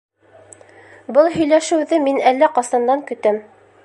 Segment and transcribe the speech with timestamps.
[1.17, 3.39] -Был һөйләшеүҙе мин әллә ҡасандан көтәм.